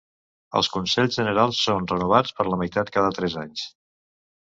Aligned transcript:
Els 0.59 0.69
consells 0.77 1.19
generals 1.19 1.61
són 1.67 1.87
renovats 1.93 2.35
per 2.41 2.49
la 2.51 2.61
meitat 2.65 2.93
cada 2.99 3.17
tres 3.21 3.41
anys. 3.47 3.73